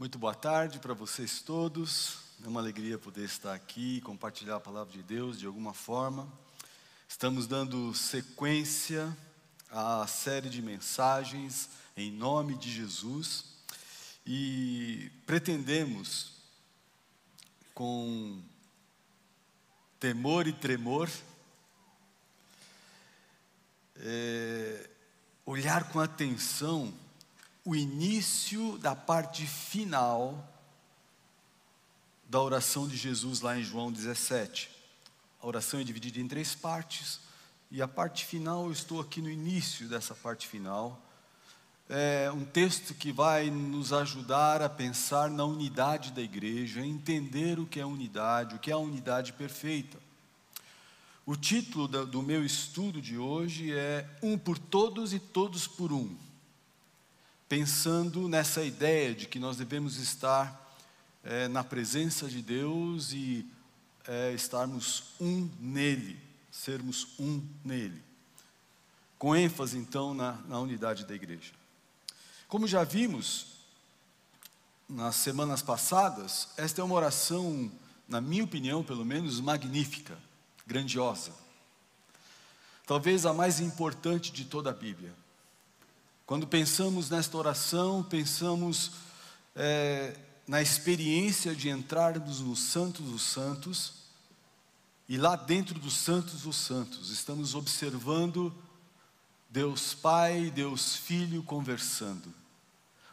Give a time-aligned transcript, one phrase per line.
[0.00, 2.20] Muito boa tarde para vocês todos.
[2.42, 6.26] É uma alegria poder estar aqui e compartilhar a palavra de Deus de alguma forma.
[7.06, 9.14] Estamos dando sequência
[9.70, 13.44] à série de mensagens em nome de Jesus
[14.24, 16.32] e pretendemos,
[17.74, 18.42] com
[19.98, 21.10] temor e tremor,
[23.96, 24.88] é,
[25.44, 26.90] olhar com atenção
[27.64, 30.48] o início da parte final
[32.28, 34.70] da oração de Jesus lá em João 17.
[35.42, 37.20] A oração é dividida em três partes,
[37.70, 41.00] e a parte final, eu estou aqui no início dessa parte final.
[41.88, 47.58] É um texto que vai nos ajudar a pensar na unidade da igreja, a entender
[47.58, 49.98] o que é unidade, o que é a unidade perfeita.
[51.26, 56.16] O título do meu estudo de hoje é Um por Todos e Todos por Um
[57.50, 60.72] pensando nessa ideia de que nós devemos estar
[61.24, 63.44] é, na presença de Deus e
[64.06, 66.16] é, estarmos um nele,
[66.48, 68.00] sermos um nele.
[69.18, 71.52] Com ênfase, então, na, na unidade da igreja.
[72.46, 73.46] Como já vimos
[74.88, 77.68] nas semanas passadas, esta é uma oração,
[78.06, 80.16] na minha opinião, pelo menos, magnífica,
[80.64, 81.32] grandiosa.
[82.86, 85.12] Talvez a mais importante de toda a Bíblia.
[86.30, 88.92] Quando pensamos nesta oração, pensamos
[89.56, 93.94] é, na experiência de entrarmos no Santos dos Santos,
[95.08, 98.54] e lá dentro dos Santos dos Santos, estamos observando
[99.48, 102.32] Deus Pai Deus Filho conversando.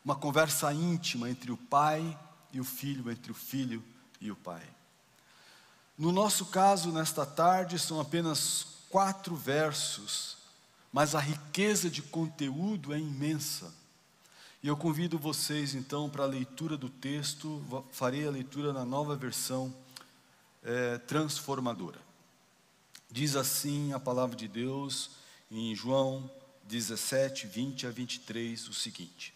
[0.05, 2.15] Uma conversa íntima entre o Pai
[2.53, 3.83] e o Filho, entre o Filho
[4.21, 4.61] e o Pai.
[5.97, 10.36] No nosso caso, nesta tarde, são apenas quatro versos
[10.91, 13.73] mas a riqueza de conteúdo é imensa.
[14.63, 19.16] E eu convido vocês então para a leitura do texto, farei a leitura na nova
[19.16, 19.73] versão
[20.63, 21.99] é, transformadora.
[23.09, 25.12] Diz assim a palavra de Deus
[25.50, 26.29] em João
[26.63, 29.33] 17, 20 a 23, o seguinte: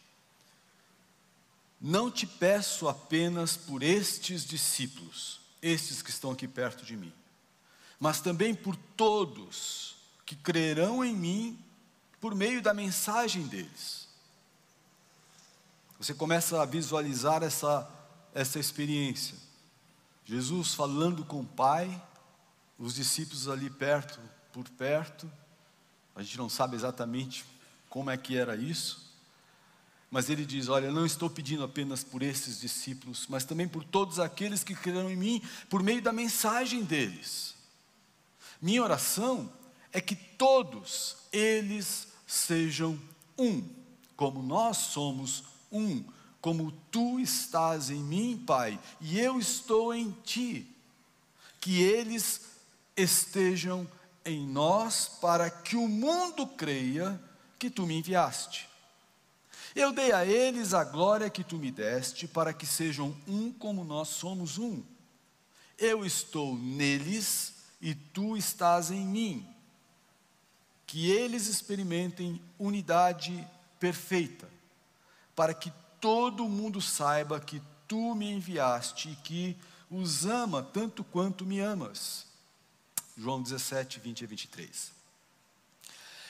[1.80, 7.14] Não te peço apenas por estes discípulos, estes que estão aqui perto de mim,
[8.00, 10.01] mas também por todos
[10.31, 11.59] que crerão em mim
[12.22, 14.08] por meio da mensagem deles.
[16.00, 17.86] Você começa a visualizar essa,
[18.34, 19.36] essa experiência.
[20.24, 22.02] Jesus falando com o Pai,
[22.80, 24.22] os discípulos ali perto,
[24.53, 25.30] por perto.
[26.16, 27.44] A gente não sabe exatamente
[27.90, 29.12] como é que era isso.
[30.09, 33.84] Mas ele diz: Olha, eu não estou pedindo apenas por esses discípulos, mas também por
[33.84, 37.53] todos aqueles que crerão em mim, por meio da mensagem deles.
[38.62, 39.52] Minha oração
[39.91, 43.00] é que todos eles sejam
[43.38, 43.68] um,
[44.16, 46.03] como nós somos um,
[46.40, 50.68] como tu estás em mim, Pai, e eu estou em ti.
[51.59, 52.41] Que eles
[52.97, 53.88] estejam
[54.25, 57.22] em nós, para que o mundo creia
[57.59, 58.68] que tu me enviaste.
[59.75, 63.84] Eu dei a eles a glória que tu me deste, para que sejam um como
[63.84, 64.84] nós somos um.
[65.78, 69.51] Eu estou neles e tu estás em mim
[70.91, 73.47] que eles experimentem unidade
[73.79, 74.50] perfeita,
[75.34, 75.72] para que
[76.02, 79.57] todo mundo saiba que tu me enviaste e que
[79.90, 82.28] os ama tanto quanto me amas.
[83.18, 84.91] João 17, 20 e 23.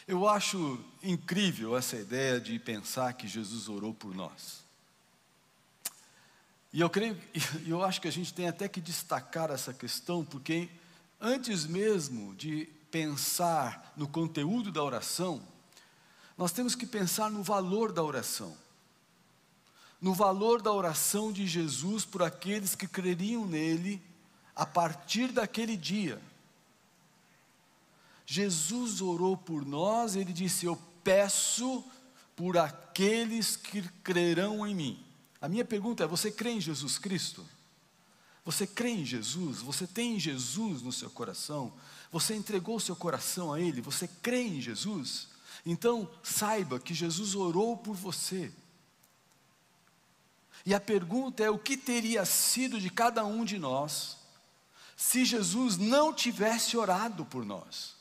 [0.07, 4.61] Eu acho incrível essa ideia de pensar que Jesus orou por nós.
[6.71, 7.19] E eu creio,
[7.65, 10.69] eu acho que a gente tem até que destacar essa questão, porque
[11.19, 15.41] antes mesmo de pensar no conteúdo da oração,
[16.37, 18.55] nós temos que pensar no valor da oração.
[20.01, 24.01] No valor da oração de Jesus por aqueles que creriam nele
[24.55, 26.21] a partir daquele dia.
[28.25, 31.83] Jesus orou por nós, ele disse: Eu peço
[32.35, 35.05] por aqueles que crerão em mim.
[35.39, 37.45] A minha pergunta é: você crê em Jesus Cristo?
[38.43, 39.59] Você crê em Jesus?
[39.59, 41.71] Você tem Jesus no seu coração?
[42.11, 43.81] Você entregou seu coração a Ele?
[43.81, 45.29] Você crê em Jesus?
[45.65, 48.51] Então, saiba que Jesus orou por você.
[50.65, 54.17] E a pergunta é: o que teria sido de cada um de nós
[54.97, 57.95] se Jesus não tivesse orado por nós?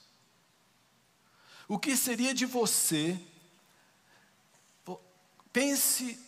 [1.69, 3.19] O que seria de você?
[5.53, 6.19] Pense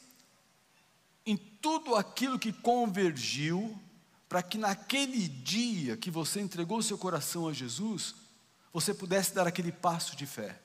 [1.26, 3.78] em tudo aquilo que convergiu
[4.32, 8.14] para que naquele dia que você entregou seu coração a Jesus,
[8.72, 10.58] você pudesse dar aquele passo de fé.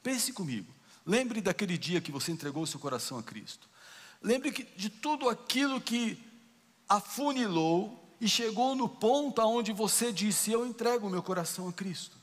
[0.00, 0.72] Pense comigo.
[1.04, 3.68] Lembre daquele dia que você entregou seu coração a Cristo.
[4.22, 6.16] Lembre de tudo aquilo que
[6.88, 12.16] afunilou e chegou no ponto aonde você disse: Eu entrego meu coração a Cristo.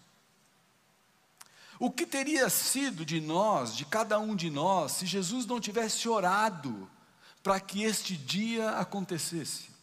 [1.77, 6.07] O que teria sido de nós, de cada um de nós, se Jesus não tivesse
[6.07, 6.89] orado
[7.43, 9.78] para que este dia acontecesse?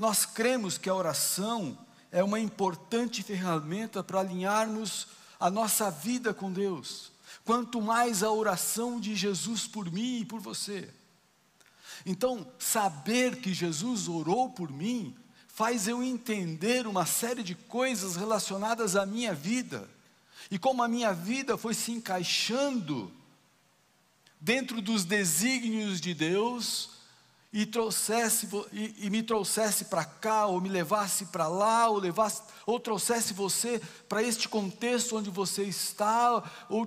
[0.00, 1.76] Nós cremos que a oração
[2.10, 5.08] é uma importante ferramenta para alinharmos
[5.38, 7.12] a nossa vida com Deus.
[7.44, 10.88] Quanto mais a oração de Jesus por mim e por você.
[12.06, 15.14] Então, saber que Jesus orou por mim
[15.48, 19.86] faz eu entender uma série de coisas relacionadas à minha vida
[20.50, 23.12] e como a minha vida foi se encaixando
[24.40, 26.99] dentro dos desígnios de Deus
[27.52, 32.42] e trouxesse e, e me trouxesse para cá ou me levasse para lá ou levasse
[32.64, 36.86] ou trouxesse você para este contexto onde você está ou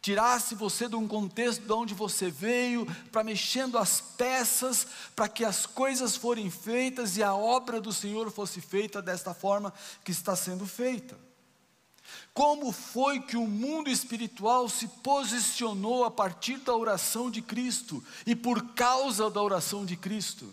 [0.00, 5.44] tirasse você de um contexto de onde você veio, para mexendo as peças, para que
[5.44, 9.72] as coisas forem feitas e a obra do Senhor fosse feita desta forma
[10.04, 11.27] que está sendo feita.
[12.38, 18.36] Como foi que o mundo espiritual se posicionou a partir da oração de Cristo e
[18.36, 20.48] por causa da oração de Cristo?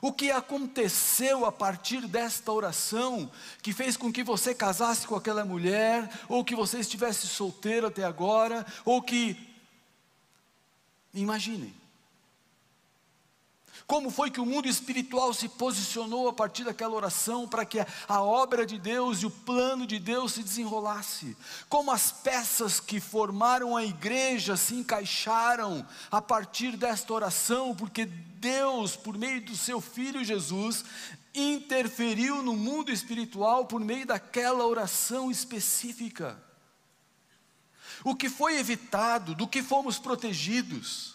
[0.00, 3.30] O que aconteceu a partir desta oração
[3.62, 8.02] que fez com que você casasse com aquela mulher, ou que você estivesse solteiro até
[8.02, 9.36] agora, ou que.
[11.12, 11.74] Imaginem,
[13.86, 18.22] como foi que o mundo espiritual se posicionou a partir daquela oração para que a
[18.22, 21.36] obra de Deus e o plano de Deus se desenrolasse?
[21.68, 28.96] Como as peças que formaram a igreja se encaixaram a partir desta oração, porque Deus,
[28.96, 30.82] por meio do seu filho Jesus,
[31.34, 36.42] interferiu no mundo espiritual por meio daquela oração específica.
[38.02, 41.13] O que foi evitado, do que fomos protegidos,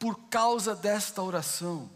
[0.00, 1.90] por causa desta oração.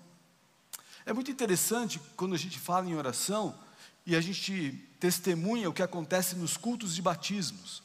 [1.07, 3.59] É muito interessante quando a gente fala em oração
[4.05, 7.83] e a gente testemunha o que acontece nos cultos de batismos.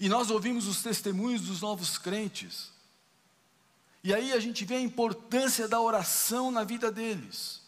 [0.00, 2.72] E nós ouvimos os testemunhos dos novos crentes.
[4.02, 7.60] E aí a gente vê a importância da oração na vida deles.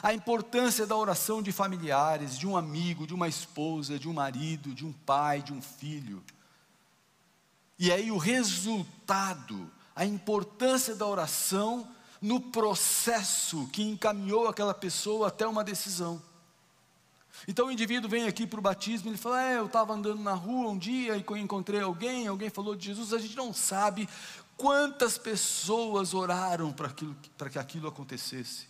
[0.00, 4.72] A importância da oração de familiares, de um amigo, de uma esposa, de um marido,
[4.72, 6.22] de um pai, de um filho.
[7.76, 11.88] E aí o resultado a importância da oração
[12.20, 16.22] no processo que encaminhou aquela pessoa até uma decisão.
[17.46, 20.32] Então o indivíduo vem aqui para o batismo, ele fala: é, eu estava andando na
[20.32, 24.08] rua um dia e encontrei alguém, alguém falou de Jesus, a gente não sabe
[24.56, 27.14] quantas pessoas oraram para, aquilo,
[27.50, 28.68] que aquilo acontecesse,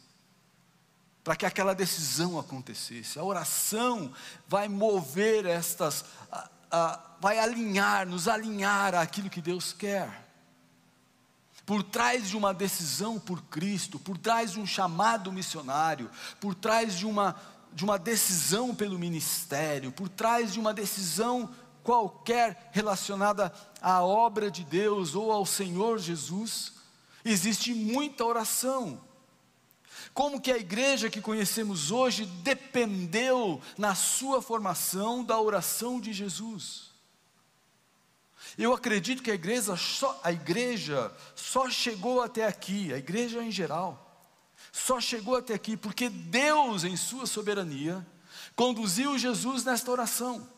[1.23, 3.19] para que aquela decisão acontecesse.
[3.19, 4.13] A oração
[4.49, 10.24] vai mover estas, a, a, vai alinhar, nos alinhar àquilo que Deus quer
[11.67, 16.99] por trás de uma decisão por Cristo, por trás de um chamado missionário, por trás
[16.99, 17.37] de uma,
[17.73, 21.51] de uma decisão pelo ministério, por trás de uma decisão
[21.83, 26.73] qualquer relacionada à obra de Deus ou ao Senhor Jesus,
[27.25, 29.01] existe muita oração.
[30.13, 36.94] Como que a igreja que conhecemos hoje dependeu na sua formação da oração de Jesus.
[38.57, 43.51] Eu acredito que a igreja, só, a igreja só chegou até aqui, a igreja em
[43.51, 44.01] geral,
[44.73, 48.07] só chegou até aqui porque Deus, em Sua soberania,
[48.55, 50.49] conduziu Jesus nesta oração.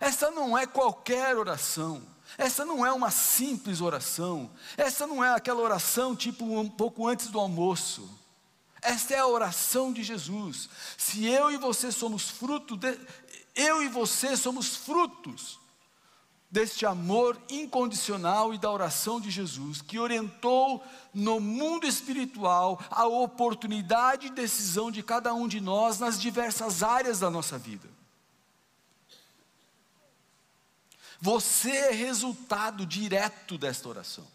[0.00, 2.02] Essa não é qualquer oração,
[2.38, 7.26] essa não é uma simples oração, essa não é aquela oração tipo um pouco antes
[7.28, 8.08] do almoço.
[8.80, 10.70] Esta é a oração de Jesus.
[10.96, 12.98] Se eu e você somos fruto, de,
[13.54, 15.60] eu e você somos frutos
[16.50, 24.26] deste amor incondicional e da oração de Jesus, que orientou no mundo espiritual a oportunidade
[24.26, 27.88] e decisão de cada um de nós nas diversas áreas da nossa vida.
[31.20, 34.26] Você é resultado direto desta oração.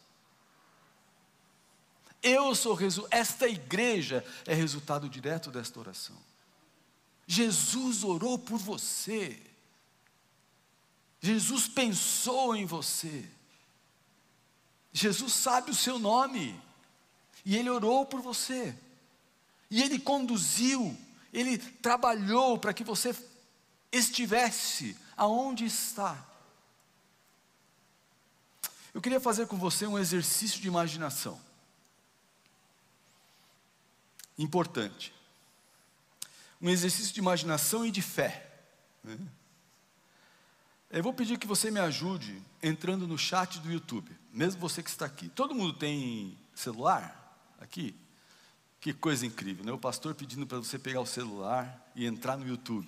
[2.22, 2.78] Eu sou
[3.12, 6.16] esta igreja é resultado direto desta oração.
[7.28, 9.40] Jesus orou por você.
[11.26, 13.28] Jesus pensou em você.
[14.94, 16.62] Jesus sabe o seu nome.
[17.44, 18.78] E Ele orou por você.
[19.72, 20.96] E Ele conduziu,
[21.34, 23.16] Ele trabalhou para que você
[23.92, 26.24] estivesse aonde está.
[28.94, 31.42] Eu queria fazer com você um exercício de imaginação.
[34.38, 35.12] Importante.
[36.62, 38.48] Um exercício de imaginação e de fé.
[39.04, 39.18] Né?
[40.96, 44.10] Eu vou pedir que você me ajude entrando no chat do YouTube.
[44.32, 45.28] mesmo você que está aqui.
[45.28, 47.94] Todo mundo tem celular aqui?
[48.80, 49.74] Que coisa incrível, né?
[49.74, 52.88] O pastor pedindo para você pegar o celular e entrar no YouTube.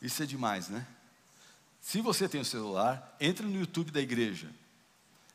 [0.00, 0.86] Isso é demais, né?
[1.80, 4.48] Se você tem o celular, entre no YouTube da igreja.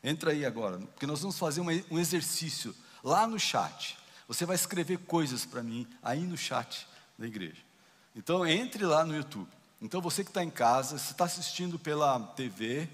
[0.02, 3.98] Entra aí agora, porque nós vamos fazer um exercício lá no chat.
[4.26, 7.60] Você vai escrever coisas para mim aí no chat da igreja.
[8.16, 9.50] Então entre lá no YouTube.
[9.84, 12.88] Então você que está em casa, se está assistindo pela TV,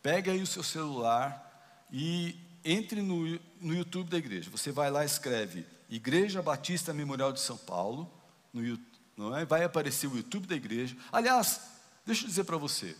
[0.00, 4.48] pegue aí o seu celular e entre no, no YouTube da igreja.
[4.50, 8.08] Você vai lá e escreve Igreja Batista Memorial de São Paulo,
[8.54, 8.78] no
[9.16, 9.44] não é?
[9.44, 10.96] Vai aparecer o YouTube da igreja.
[11.10, 11.62] Aliás,
[12.06, 12.96] deixa eu dizer para você,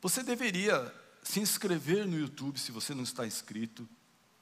[0.00, 0.90] você deveria
[1.22, 3.86] se inscrever no YouTube se você não está inscrito,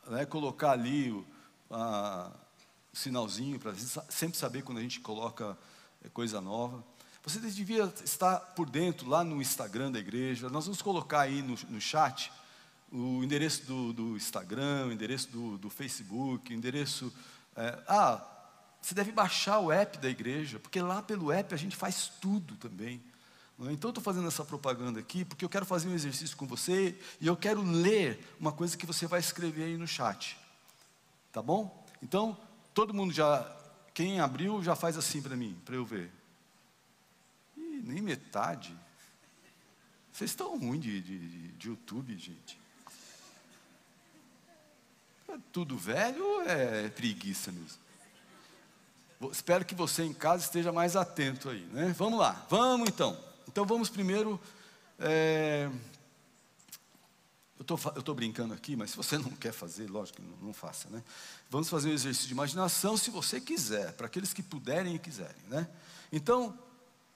[0.06, 0.24] né?
[0.24, 1.26] colocar ali o,
[1.68, 2.30] a,
[2.92, 3.74] sinalzinho para
[4.08, 5.58] sempre saber quando a gente coloca
[6.04, 6.84] é, coisa nova.
[7.28, 10.48] Você devia estar por dentro lá no Instagram da igreja.
[10.48, 12.32] Nós vamos colocar aí no, no chat
[12.90, 17.12] o endereço do, do Instagram, o endereço do, do Facebook, o endereço.
[17.54, 18.26] É, ah,
[18.80, 22.56] você deve baixar o app da igreja, porque lá pelo app a gente faz tudo
[22.56, 22.98] também.
[23.60, 23.72] É?
[23.72, 27.26] Então, estou fazendo essa propaganda aqui porque eu quero fazer um exercício com você e
[27.26, 30.38] eu quero ler uma coisa que você vai escrever aí no chat.
[31.30, 31.86] Tá bom?
[32.02, 32.38] Então,
[32.72, 33.46] todo mundo já,
[33.92, 36.16] quem abriu, já faz assim para mim, para eu ver.
[37.82, 38.76] Nem metade.
[40.12, 42.58] Vocês estão ruins de, de, de YouTube, gente.
[45.28, 47.78] É tudo velho ou é preguiça mesmo?
[49.30, 51.94] Espero que você em casa esteja mais atento aí, né?
[51.96, 53.18] Vamos lá, vamos então.
[53.48, 54.40] Então vamos primeiro.
[54.98, 55.70] É,
[57.58, 60.88] eu estou brincando aqui, mas se você não quer fazer, lógico que não, não, faça,
[60.88, 61.02] né?
[61.50, 65.42] Vamos fazer um exercício de imaginação se você quiser, para aqueles que puderem e quiserem,
[65.48, 65.68] né?
[66.12, 66.56] Então,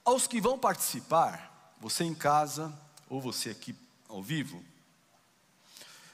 [0.04, 2.73] aos que vão participar, você em casa
[3.09, 3.75] ou você aqui
[4.09, 4.62] ao vivo,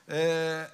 [0.06, 0.70] é,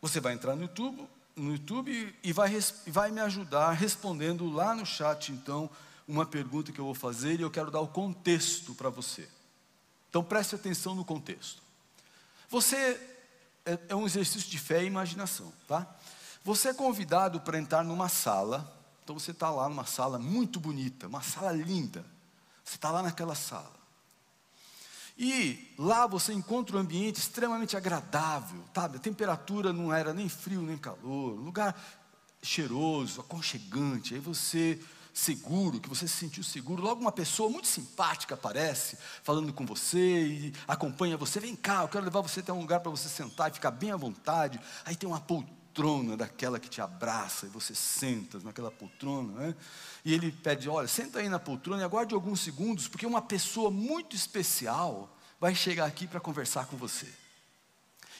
[0.00, 4.86] você vai entrar no YouTube, no YouTube e vai, vai me ajudar respondendo lá no
[4.86, 5.70] chat, então,
[6.06, 9.28] uma pergunta que eu vou fazer e eu quero dar o contexto para você.
[10.08, 11.62] Então preste atenção no contexto.
[12.48, 12.98] Você
[13.66, 15.86] é, é um exercício de fé e imaginação, tá?
[16.42, 18.74] Você é convidado para entrar numa sala.
[19.08, 22.04] Então você está lá numa sala muito bonita, uma sala linda.
[22.62, 23.72] Você está lá naquela sala.
[25.16, 28.98] E lá você encontra um ambiente extremamente agradável, sabe?
[28.98, 31.74] A temperatura não era nem frio nem calor, um lugar
[32.42, 34.12] cheiroso, aconchegante.
[34.12, 34.78] Aí você
[35.14, 40.26] seguro, que você se sentiu seguro, logo uma pessoa muito simpática aparece, falando com você
[40.26, 43.50] e acompanha você, vem cá, eu quero levar você até um lugar para você sentar
[43.50, 44.60] e ficar bem à vontade.
[44.84, 45.57] Aí tem uma poltrona
[46.16, 49.54] daquela que te abraça e você senta naquela poltrona, né?
[50.04, 53.70] E ele pede, olha, senta aí na poltrona e aguarde alguns segundos, porque uma pessoa
[53.70, 57.06] muito especial vai chegar aqui para conversar com você.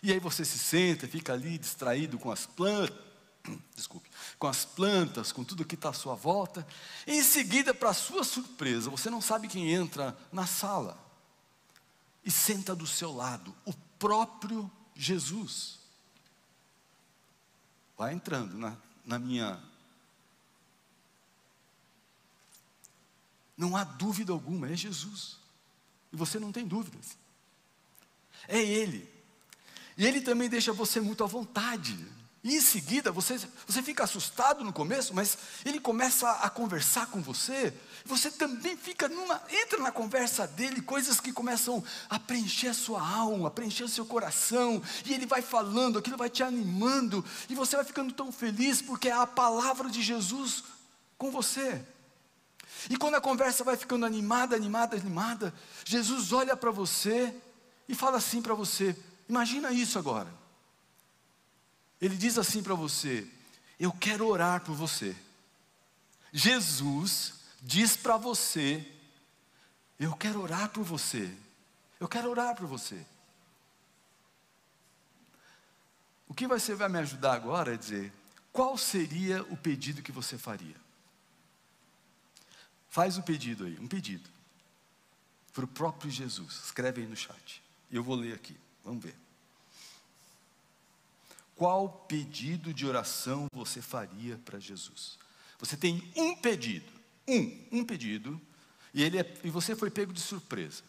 [0.03, 2.97] E aí você se senta, fica ali distraído com as plantas,
[3.75, 6.67] desculpe, com as plantas, com tudo que está à sua volta.
[7.07, 10.97] Em seguida, para sua surpresa, você não sabe quem entra na sala
[12.25, 15.78] e senta do seu lado, o próprio Jesus.
[17.99, 19.61] Vai entrando na, na minha.
[23.57, 25.37] Não há dúvida alguma, é Jesus.
[26.13, 27.19] E você não tem dúvidas.
[28.47, 29.13] É Ele.
[29.97, 32.07] E Ele também deixa você muito à vontade.
[32.43, 37.21] E em seguida, você, você fica assustado no começo, mas ele começa a, conversar com
[37.21, 42.75] você, você também fica numa, entra na conversa dele, coisas que começam a preencher a
[42.75, 47.25] sua alma, a preencher o seu coração, e ele vai falando, aquilo vai te animando,
[47.51, 50.63] e você vai ficando tão feliz, porque é a palavra de Jesus
[51.19, 51.85] com você.
[52.89, 55.53] E quando a conversa vai ficando animada, animada, animada,
[55.85, 57.35] Jesus olha para você
[57.89, 58.97] e fala assim para você:
[59.29, 60.38] imagina isso agora.
[62.01, 63.27] Ele diz assim para você:
[63.79, 65.17] Eu quero orar por você.
[66.33, 68.87] Jesus diz para você:
[69.99, 71.33] Eu quero orar por você.
[71.99, 73.05] Eu quero orar por você.
[76.29, 78.13] O que você vai me ajudar agora é dizer:
[78.53, 80.77] qual seria o pedido que você faria?
[82.91, 84.29] Faz um pedido aí, um pedido.
[85.53, 86.65] Para o próprio Jesus.
[86.65, 87.63] Escreve aí no chat.
[87.91, 88.57] Eu vou ler aqui.
[88.85, 89.15] Vamos ver.
[91.59, 95.19] Qual pedido de oração você faria para Jesus?
[95.59, 96.87] Você tem um pedido,
[97.27, 98.41] um, um pedido,
[98.95, 100.85] e, ele é, e você foi pego de surpresa.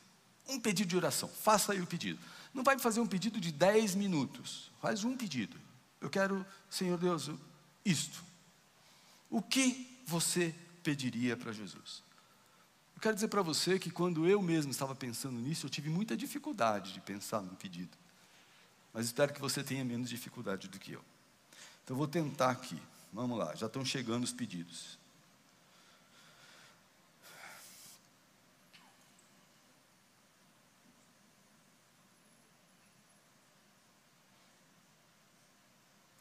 [0.48, 2.20] Um pedido de oração, faça aí o pedido.
[2.54, 5.58] Não vai fazer um pedido de 10 minutos, faz um pedido.
[6.00, 7.32] Eu quero, Senhor Deus,
[7.84, 8.24] isto.
[9.28, 12.04] O que você pediria para Jesus?
[12.96, 16.16] Eu quero dizer para você que quando eu mesmo estava pensando nisso, eu tive muita
[16.16, 17.98] dificuldade de pensar num pedido.
[18.94, 21.04] Mas espero que você tenha menos dificuldade do que eu.
[21.84, 22.82] Então, vou tentar aqui.
[23.12, 25.00] Vamos lá, já estão chegando os pedidos.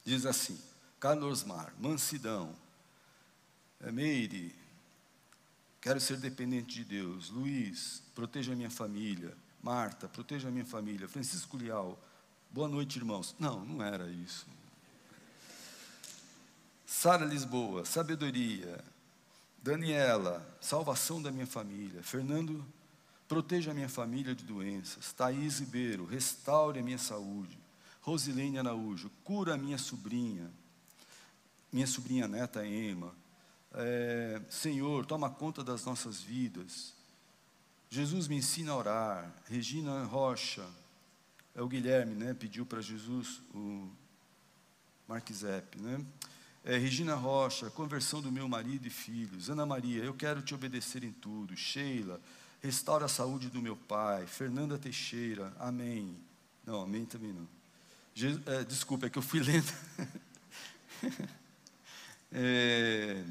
[0.08, 0.58] Diz assim:
[0.98, 2.56] Carlos Mar, mansidão.
[3.78, 4.56] É, Meire,
[5.82, 7.28] quero ser dependente de Deus.
[7.28, 9.36] Luiz, proteja a minha família.
[9.62, 11.06] Marta, proteja a minha família.
[11.06, 12.02] Francisco Lial,
[12.50, 13.34] boa noite, irmãos.
[13.38, 14.46] Não, não era isso.
[16.86, 18.82] Sara Lisboa, sabedoria.
[19.62, 22.02] Daniela, salvação da minha família.
[22.02, 22.64] Fernando,
[23.28, 25.12] proteja a minha família de doenças.
[25.12, 27.58] Thaís Ribeiro, restaure a minha saúde.
[28.00, 30.50] Rosilene Araújo, cura a minha sobrinha,
[31.70, 33.12] minha sobrinha neta Ema.
[33.74, 36.94] É, Senhor, toma conta das nossas vidas.
[37.90, 39.34] Jesus me ensina a orar.
[39.46, 40.64] Regina Rocha,
[41.54, 42.34] é o Guilherme, né?
[42.34, 43.90] Pediu para Jesus o
[45.06, 46.04] Marquisep, né?
[46.64, 49.48] É, Regina Rocha, conversão do meu marido e filhos.
[49.48, 51.56] Ana Maria, eu quero te obedecer em tudo.
[51.56, 52.20] Sheila,
[52.60, 54.26] restaura a saúde do meu pai.
[54.26, 56.16] Fernanda Teixeira, amém.
[56.66, 57.48] Não, amém também não.
[58.14, 59.72] Jesus, é, desculpa, é que eu fui lendo.
[62.32, 63.24] é,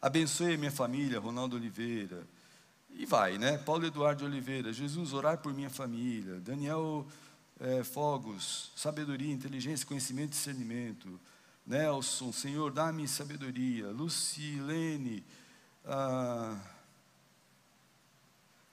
[0.00, 2.26] abençoe a minha família, Ronaldo Oliveira.
[2.94, 3.58] E vai, né?
[3.58, 6.40] Paulo Eduardo Oliveira, Jesus, orar por minha família.
[6.40, 7.06] Daniel
[7.58, 11.20] é, Fogos, sabedoria, inteligência, conhecimento e discernimento.
[11.66, 13.88] Nelson, Senhor, dá-me sabedoria.
[13.88, 15.24] Lucilene,
[15.84, 16.58] ah,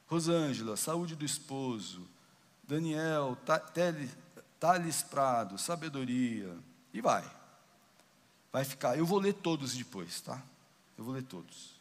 [0.07, 2.07] Rosângela, saúde do esposo.
[2.63, 3.37] Daniel,
[4.59, 6.55] Thales Prado, sabedoria,
[6.93, 7.23] e vai.
[8.51, 8.97] Vai ficar.
[8.97, 10.41] Eu vou ler todos depois, tá?
[10.97, 11.78] Eu vou ler todos.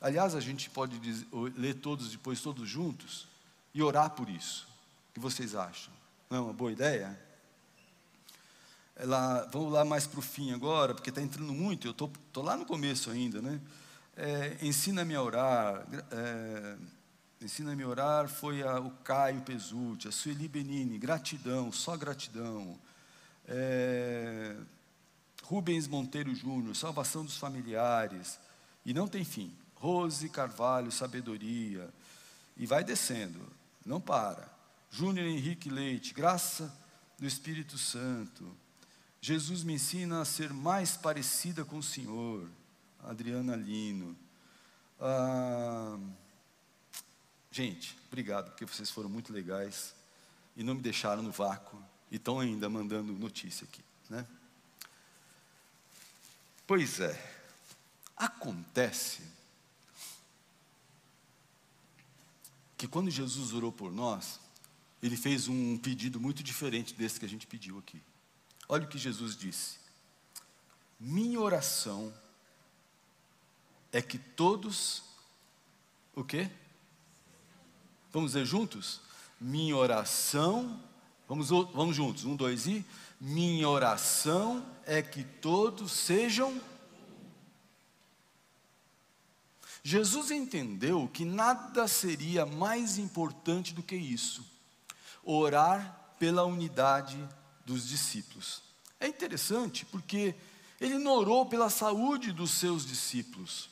[0.00, 1.26] Aliás, a gente pode dizer,
[1.56, 3.26] ler todos depois, todos juntos,
[3.74, 4.68] e orar por isso.
[5.10, 5.92] O que vocês acham?
[6.30, 7.18] Não é uma boa ideia?
[8.94, 12.56] Ela, vamos lá mais para o fim agora, porque está entrando muito, eu estou lá
[12.56, 13.60] no começo ainda, né?
[14.16, 15.86] É, Ensina-me a orar.
[16.10, 16.76] É,
[17.40, 22.78] Ensina-me a orar foi a, o Caio Pesutti, a Sueli Benini, gratidão, só gratidão.
[23.46, 24.56] É,
[25.42, 28.40] Rubens Monteiro Júnior, salvação dos familiares.
[28.84, 29.52] E não tem fim.
[29.76, 31.92] Rose Carvalho, sabedoria.
[32.56, 33.40] E vai descendo,
[33.84, 34.50] não para.
[34.90, 36.74] Júnior Henrique Leite, graça
[37.18, 38.56] do Espírito Santo.
[39.20, 42.48] Jesus me ensina a ser mais parecida com o Senhor.
[43.04, 44.16] Adriana Lino.
[45.00, 45.98] Ah,
[47.56, 49.94] Gente, obrigado, porque vocês foram muito legais
[50.54, 54.26] e não me deixaram no vácuo e estão ainda mandando notícia aqui, né?
[56.66, 57.18] Pois é,
[58.14, 59.22] acontece
[62.76, 64.38] que quando Jesus orou por nós,
[65.02, 68.00] ele fez um pedido muito diferente desse que a gente pediu aqui.
[68.68, 69.78] Olha o que Jesus disse:
[70.98, 72.12] Minha oração
[73.92, 75.02] é que todos
[76.14, 76.50] o quê?
[78.12, 79.00] Vamos dizer juntos?
[79.40, 80.82] Minha oração,
[81.28, 82.84] vamos, vamos juntos, um, dois e.
[83.20, 86.60] Minha oração é que todos sejam.
[89.86, 94.44] Jesus entendeu que nada seria mais importante do que isso,
[95.22, 97.16] orar pela unidade
[97.64, 98.64] dos discípulos.
[98.98, 100.34] É interessante porque
[100.80, 103.70] ele não orou pela saúde dos seus discípulos.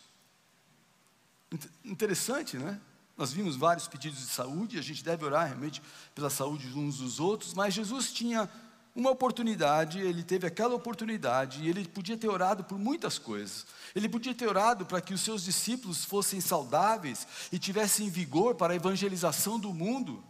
[1.85, 2.81] Interessante, né?
[3.16, 5.83] Nós vimos vários pedidos de saúde, a gente deve orar realmente
[6.14, 8.48] pela saúde uns dos outros, mas Jesus tinha
[8.94, 13.66] uma oportunidade, ele teve aquela oportunidade, e ele podia ter orado por muitas coisas.
[13.94, 18.72] Ele podia ter orado para que os seus discípulos fossem saudáveis e tivessem vigor para
[18.72, 20.22] a evangelização do mundo,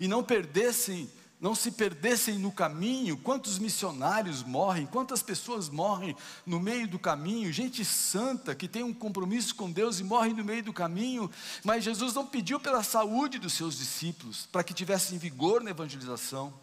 [0.00, 1.08] e não perdessem
[1.42, 6.14] não se perdessem no caminho, quantos missionários morrem, quantas pessoas morrem
[6.46, 10.44] no meio do caminho, gente santa que tem um compromisso com Deus e morre no
[10.44, 11.28] meio do caminho,
[11.64, 16.54] mas Jesus não pediu pela saúde dos seus discípulos, para que tivessem vigor na evangelização.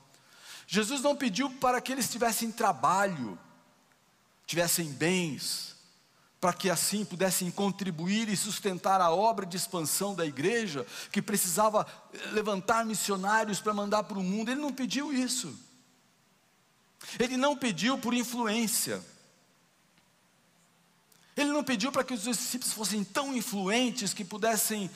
[0.72, 3.40] Jesus não pediu para que eles tivessem trabalho,
[4.46, 5.76] tivessem bens,
[6.40, 11.88] para que assim pudessem contribuir e sustentar a obra de expansão da igreja, que precisava
[12.34, 14.52] levantar missionários para mandar para o mundo.
[14.52, 15.58] Ele não pediu isso.
[17.18, 19.04] Ele não pediu por influência.
[21.36, 24.88] Ele não pediu para que os discípulos fossem tão influentes que pudessem,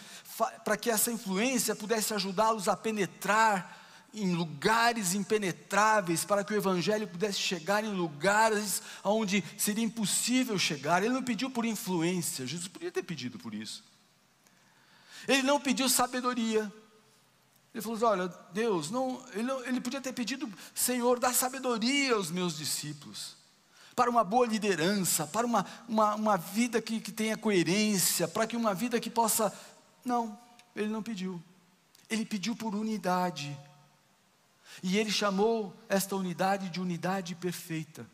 [0.63, 3.82] para que essa influência pudesse ajudá-los a penetrar
[4.13, 11.01] em lugares impenetráveis para que o Evangelho pudesse chegar em lugares onde seria impossível chegar.
[11.01, 13.83] Ele não pediu por influência, Jesus podia ter pedido por isso.
[15.27, 16.71] Ele não pediu sabedoria,
[17.73, 22.29] Ele falou assim: olha, Deus, não, ele, ele podia ter pedido, Senhor, dá sabedoria aos
[22.29, 23.35] meus discípulos,
[23.95, 28.55] para uma boa liderança, para uma, uma, uma vida que, que tenha coerência, para que
[28.55, 29.51] uma vida que possa.
[30.03, 30.37] Não,
[30.75, 31.41] ele não pediu.
[32.09, 33.57] Ele pediu por unidade.
[34.81, 38.09] E ele chamou esta unidade de unidade perfeita.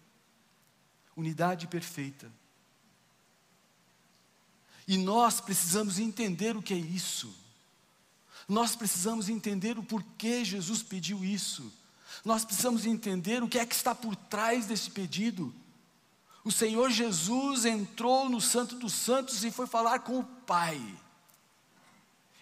[1.15, 2.32] Unidade perfeita.
[4.88, 7.34] E nós precisamos entender o que é isso.
[8.48, 11.72] Nós precisamos entender o porquê Jesus pediu isso.
[12.26, 15.54] Nós precisamos entender o que é que está por trás desse pedido.
[16.43, 20.82] O Senhor Jesus entrou no Santo dos Santos e foi falar com o Pai.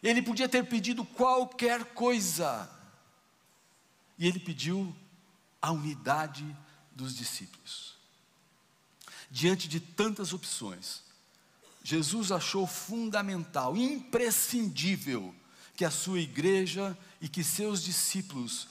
[0.01, 2.69] Ele podia ter pedido qualquer coisa.
[4.17, 4.95] E ele pediu
[5.61, 6.45] a unidade
[6.91, 7.95] dos discípulos.
[9.29, 11.03] Diante de tantas opções,
[11.83, 15.33] Jesus achou fundamental, imprescindível,
[15.75, 18.67] que a sua igreja e que seus discípulos,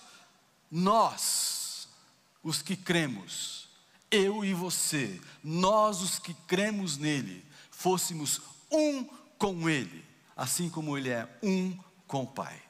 [0.70, 1.88] nós,
[2.42, 3.68] os que cremos,
[4.10, 9.04] eu e você, nós os que cremos nele, fôssemos um
[9.38, 10.04] com ele,
[10.36, 12.65] assim como ele é um com o Pai.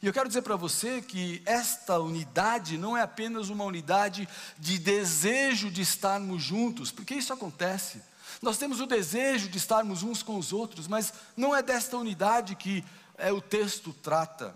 [0.00, 4.78] E eu quero dizer para você que esta unidade não é apenas uma unidade de
[4.78, 8.00] desejo de estarmos juntos, porque isso acontece.
[8.40, 12.54] Nós temos o desejo de estarmos uns com os outros, mas não é desta unidade
[12.54, 12.84] que
[13.16, 14.54] é, o texto trata.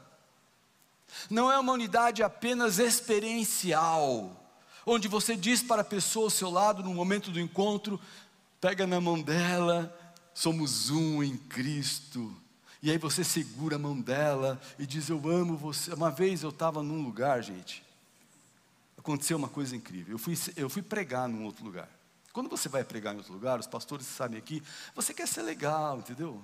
[1.28, 4.40] Não é uma unidade apenas experiencial,
[4.86, 8.00] onde você diz para a pessoa ao seu lado, no momento do encontro,
[8.60, 9.92] pega na mão dela,
[10.32, 12.41] somos um em Cristo.
[12.82, 15.94] E aí você segura a mão dela e diz: Eu amo você.
[15.94, 17.84] Uma vez eu estava num lugar, gente,
[18.98, 20.14] aconteceu uma coisa incrível.
[20.14, 21.88] Eu fui, eu fui pregar num outro lugar.
[22.32, 24.62] Quando você vai pregar em outro lugar, os pastores sabem aqui,
[24.94, 26.42] você quer ser legal, entendeu?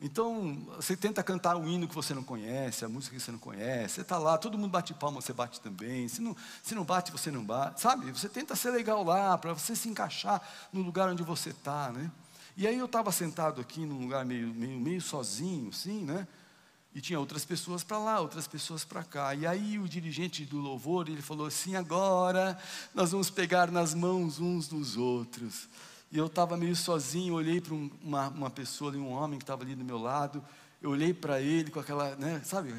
[0.00, 3.38] Então, você tenta cantar um hino que você não conhece, a música que você não
[3.38, 6.08] conhece, você está lá, todo mundo bate palma, você bate também.
[6.08, 8.10] Se não, se não bate, você não bate, sabe?
[8.12, 10.40] Você tenta ser legal lá, para você se encaixar
[10.72, 12.10] no lugar onde você está, né?
[12.58, 16.26] E aí eu estava sentado aqui num lugar meio, meio, meio sozinho, assim, né?
[16.92, 19.32] E tinha outras pessoas para lá, outras pessoas para cá.
[19.32, 22.58] E aí o dirigente do louvor, ele falou assim: agora
[22.92, 25.68] nós vamos pegar nas mãos uns dos outros.
[26.10, 29.44] E eu estava meio sozinho, olhei para um, uma, uma pessoa ali, um homem que
[29.44, 30.44] estava ali do meu lado.
[30.82, 32.74] Eu olhei para ele com aquela, né, sabe?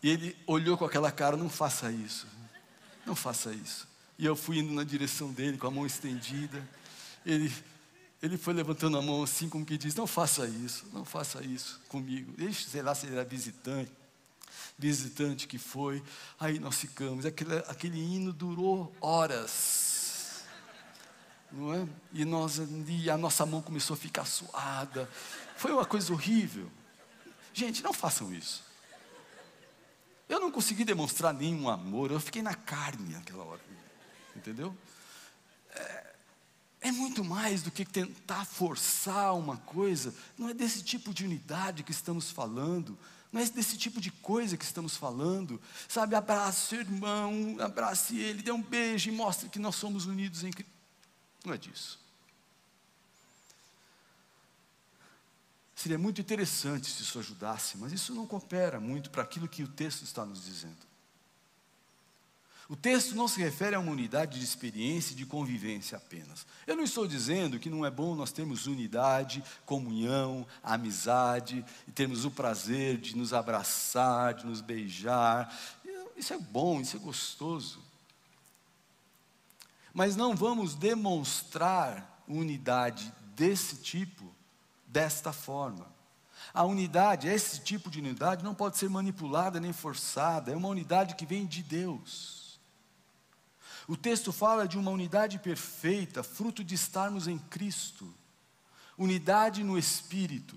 [0.00, 2.28] E ele olhou com aquela cara: não faça isso,
[3.04, 3.88] não faça isso.
[4.16, 6.64] E eu fui indo na direção dele com a mão estendida.
[7.24, 7.52] Ele
[8.22, 11.80] ele foi levantando a mão assim, como que diz: Não faça isso, não faça isso
[11.88, 12.32] comigo.
[12.36, 13.90] Deixe, sei lá, se ele era visitante,
[14.78, 16.02] visitante que foi.
[16.38, 17.24] Aí nós ficamos.
[17.24, 20.44] Aquele, aquele hino durou horas.
[21.50, 21.88] Não é?
[22.12, 25.08] E, nós, e a nossa mão começou a ficar suada.
[25.56, 26.70] Foi uma coisa horrível.
[27.54, 28.62] Gente, não façam isso.
[30.28, 33.60] Eu não consegui demonstrar nenhum amor, eu fiquei na carne naquela hora.
[34.36, 34.76] Entendeu?
[35.70, 36.09] É,
[36.80, 41.82] é muito mais do que tentar forçar uma coisa, não é desse tipo de unidade
[41.82, 42.98] que estamos falando,
[43.30, 46.14] não é desse tipo de coisa que estamos falando, sabe?
[46.14, 50.50] Abrace seu irmão, abrace ele, dê um beijo e mostre que nós somos unidos em
[50.50, 50.72] Cristo.
[51.44, 51.98] Não é disso.
[55.76, 59.68] Seria muito interessante se isso ajudasse, mas isso não coopera muito para aquilo que o
[59.68, 60.89] texto está nos dizendo.
[62.70, 66.46] O texto não se refere a uma unidade de experiência e de convivência apenas.
[66.64, 72.24] Eu não estou dizendo que não é bom nós termos unidade, comunhão, amizade, e termos
[72.24, 75.52] o prazer de nos abraçar, de nos beijar.
[76.16, 77.82] Isso é bom, isso é gostoso.
[79.92, 84.32] Mas não vamos demonstrar unidade desse tipo,
[84.86, 85.88] desta forma.
[86.54, 91.16] A unidade, esse tipo de unidade, não pode ser manipulada nem forçada, é uma unidade
[91.16, 92.39] que vem de Deus.
[93.90, 98.14] O texto fala de uma unidade perfeita, fruto de estarmos em Cristo,
[98.96, 100.56] unidade no Espírito.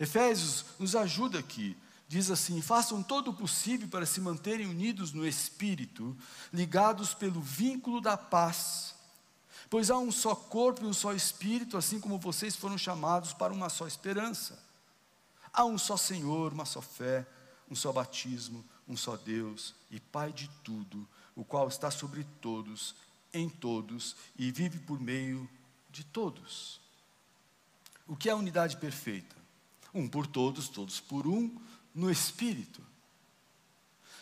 [0.00, 1.76] Efésios nos ajuda aqui,
[2.08, 6.16] diz assim: façam todo o possível para se manterem unidos no Espírito,
[6.50, 8.94] ligados pelo vínculo da paz.
[9.68, 13.52] Pois há um só corpo e um só Espírito, assim como vocês foram chamados para
[13.52, 14.58] uma só esperança.
[15.52, 17.26] Há um só Senhor, uma só fé,
[17.70, 22.96] um só batismo, um só Deus e Pai de tudo o qual está sobre todos,
[23.32, 25.48] em todos e vive por meio
[25.90, 26.80] de todos.
[28.08, 29.36] O que é a unidade perfeita?
[29.92, 31.54] Um por todos, todos por um,
[31.94, 32.82] no Espírito.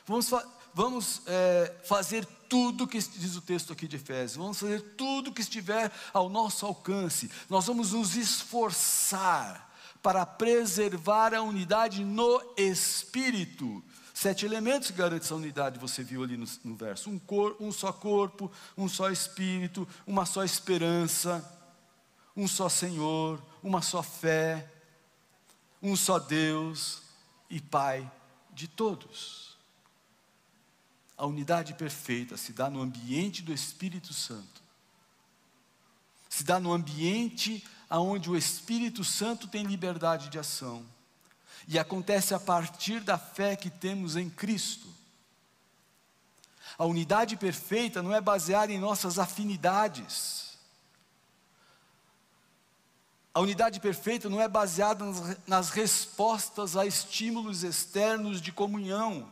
[0.07, 4.81] Vamos, fa vamos é, fazer tudo que diz o texto aqui de Efésios, vamos fazer
[4.97, 9.73] tudo que estiver ao nosso alcance, nós vamos nos esforçar
[10.03, 13.83] para preservar a unidade no espírito.
[14.15, 17.73] Sete elementos que garantem essa unidade, você viu ali no, no verso: um, cor, um
[17.73, 21.45] só corpo, um só espírito, uma só esperança,
[22.37, 24.71] um só Senhor, uma só fé,
[25.83, 27.03] um só Deus
[27.51, 28.09] e Pai
[28.53, 29.59] de todos.
[31.17, 34.63] A unidade perfeita se dá no ambiente do Espírito Santo,
[36.29, 40.94] se dá no ambiente aonde o Espírito Santo tem liberdade de ação.
[41.67, 44.89] E acontece a partir da fé que temos em Cristo.
[46.77, 50.59] A unidade perfeita não é baseada em nossas afinidades.
[53.33, 55.05] A unidade perfeita não é baseada
[55.47, 59.29] nas respostas a estímulos externos de comunhão.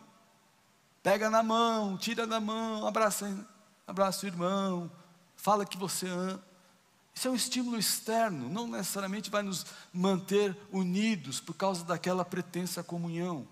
[1.03, 3.47] Pega na mão, tira da mão, abraça,
[3.87, 4.91] abraça o irmão,
[5.37, 6.52] fala que você ama.
[7.15, 12.83] Isso é um estímulo externo, não necessariamente vai nos manter unidos por causa daquela pretensa
[12.83, 13.47] comunhão.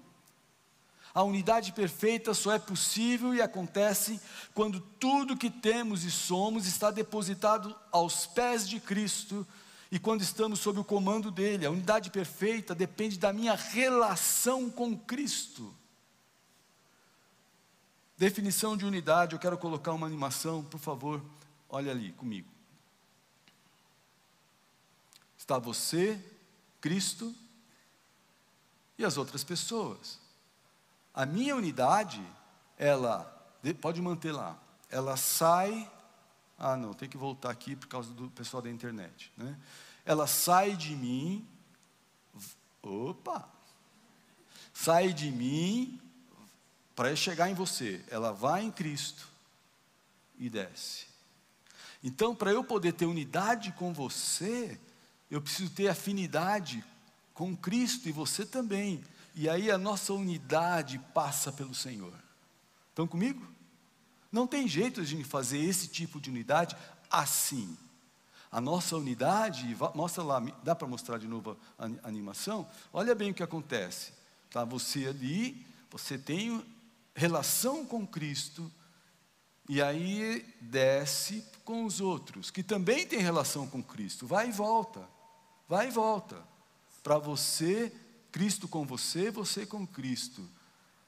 [1.12, 4.20] A unidade perfeita só é possível e acontece
[4.54, 9.46] quando tudo que temos e somos está depositado aos pés de Cristo
[9.90, 11.66] e quando estamos sob o comando dele.
[11.66, 15.74] A unidade perfeita depende da minha relação com Cristo.
[18.16, 21.20] Definição de unidade, eu quero colocar uma animação, por favor,
[21.68, 22.49] olha ali comigo.
[25.50, 26.16] Está você,
[26.80, 27.34] Cristo
[28.96, 30.20] e as outras pessoas.
[31.12, 32.24] A minha unidade,
[32.78, 33.24] ela,
[33.80, 34.56] pode manter lá,
[34.88, 35.90] ela sai.
[36.56, 39.32] Ah, não, tem que voltar aqui por causa do pessoal da internet.
[39.36, 39.58] Né?
[40.04, 41.44] Ela sai de mim.
[42.80, 43.48] Opa!
[44.72, 46.00] Sai de mim
[46.94, 48.04] para chegar em você.
[48.08, 49.26] Ela vai em Cristo
[50.38, 51.06] e desce.
[52.04, 54.78] Então, para eu poder ter unidade com você,
[55.30, 56.84] eu preciso ter afinidade
[57.32, 59.02] com Cristo e você também.
[59.34, 62.12] E aí a nossa unidade passa pelo Senhor.
[62.88, 63.46] Estão comigo?
[64.30, 66.76] Não tem jeito de fazer esse tipo de unidade
[67.10, 67.76] assim.
[68.50, 72.68] A nossa unidade, mostra lá, dá para mostrar de novo a animação?
[72.92, 74.12] Olha bem o que acontece.
[74.50, 76.64] Tá você ali, você tem
[77.14, 78.70] relação com Cristo,
[79.68, 85.08] e aí desce com os outros, que também têm relação com Cristo, vai e volta.
[85.70, 86.36] Vai e volta.
[87.00, 87.94] Para você,
[88.32, 90.44] Cristo com você, você com Cristo.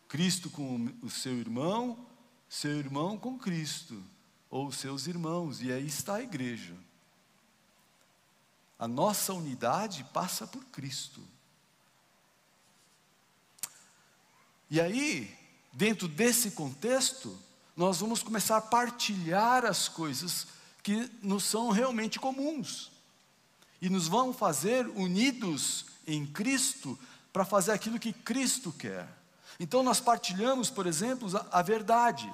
[0.07, 2.07] Cristo com o seu irmão,
[2.49, 4.01] seu irmão com Cristo,
[4.49, 6.77] ou seus irmãos, e aí está a igreja.
[8.79, 11.21] A nossa unidade passa por Cristo.
[14.71, 15.37] E aí,
[15.73, 17.37] dentro desse contexto,
[17.77, 20.47] nós vamos começar a partilhar as coisas
[20.85, 22.92] que nos são realmente comuns
[23.83, 26.97] e nos vão fazer unidos em Cristo
[27.33, 29.09] para fazer aquilo que Cristo quer.
[29.59, 32.33] Então nós partilhamos, por exemplo, a, a verdade.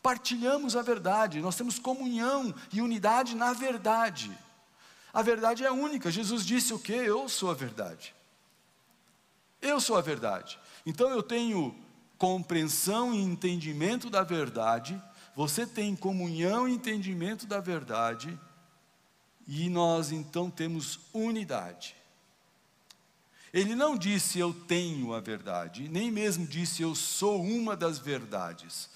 [0.00, 4.30] Partilhamos a verdade, nós temos comunhão e unidade na verdade.
[5.12, 6.08] A verdade é única.
[6.08, 6.92] Jesus disse o que?
[6.92, 8.14] Eu sou a verdade.
[9.60, 10.56] Eu sou a verdade.
[10.86, 11.74] Então eu tenho
[12.16, 15.00] compreensão e entendimento da verdade,
[15.34, 18.38] você tem comunhão e entendimento da verdade,
[19.48, 21.96] e nós então temos unidade.
[23.50, 28.90] Ele não disse eu tenho a verdade, nem mesmo disse eu sou uma das verdades.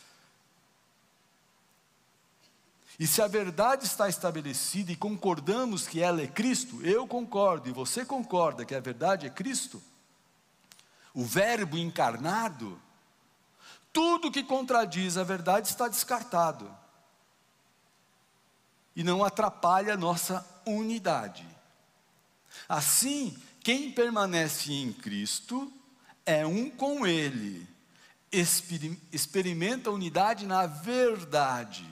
[2.98, 7.72] E se a verdade está estabelecida e concordamos que ela é Cristo, eu concordo e
[7.72, 9.82] você concorda que a verdade é Cristo,
[11.14, 12.78] o Verbo encarnado,
[13.90, 16.81] tudo que contradiz a verdade está descartado
[18.94, 21.46] e não atrapalha a nossa unidade.
[22.68, 25.72] Assim, quem permanece em Cristo
[26.24, 27.66] é um com Ele,
[29.10, 31.88] experimenta unidade na verdade,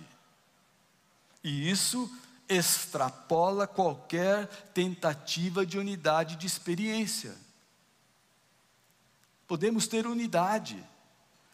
[1.42, 2.10] e isso
[2.48, 7.36] extrapola qualquer tentativa de unidade de experiência.
[9.46, 10.84] Podemos ter unidade,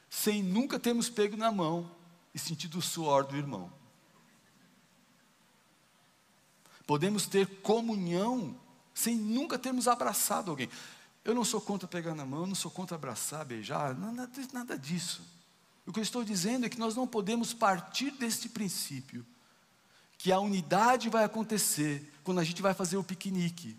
[0.08, 1.90] sem nunca termos pego na mão
[2.34, 3.72] e sentido o suor do irmão.
[6.86, 8.54] Podemos ter comunhão
[8.94, 10.70] sem nunca termos abraçado alguém.
[11.24, 15.22] Eu não sou contra pegar na mão, não sou contra abraçar, beijar, nada, nada disso.
[15.84, 19.26] O que eu estou dizendo é que nós não podemos partir deste princípio,
[20.18, 23.76] que a unidade vai acontecer quando a gente vai fazer o piquenique.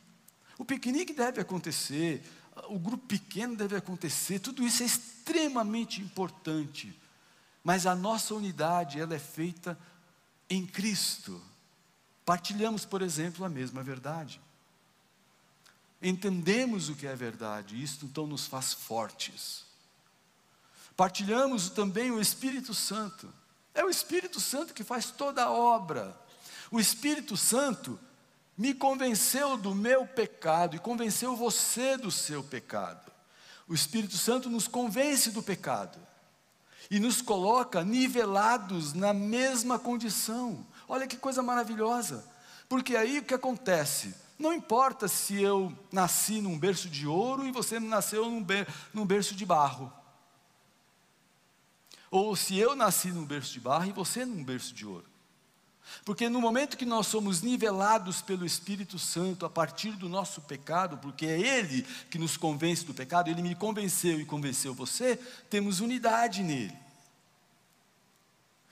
[0.58, 2.24] O piquenique deve acontecer,
[2.70, 6.94] o grupo pequeno deve acontecer, tudo isso é extremamente importante.
[7.64, 9.78] Mas a nossa unidade, ela é feita
[10.50, 11.42] em Cristo.
[12.28, 14.42] Partilhamos, por exemplo, a mesma verdade.
[16.02, 19.64] Entendemos o que é verdade, isto então nos faz fortes.
[20.98, 23.34] Partilhamos também o Espírito Santo.
[23.74, 26.20] É o Espírito Santo que faz toda a obra.
[26.70, 27.98] O Espírito Santo
[28.58, 33.10] me convenceu do meu pecado e convenceu você do seu pecado.
[33.70, 35.98] O Espírito Santo nos convence do pecado
[36.92, 40.68] e nos coloca nivelados na mesma condição.
[40.88, 42.26] Olha que coisa maravilhosa,
[42.70, 44.16] porque aí o que acontece?
[44.40, 49.06] Não importa se eu nasci num berço de ouro e você nasceu num, ber num
[49.06, 49.92] berço de barro.
[52.10, 55.06] Ou se eu nasci num berço de barro e você num berço de ouro.
[56.06, 60.98] Porque no momento que nós somos nivelados pelo Espírito Santo a partir do nosso pecado,
[60.98, 65.18] porque é Ele que nos convence do pecado, Ele me convenceu e convenceu você,
[65.50, 66.87] temos unidade nele.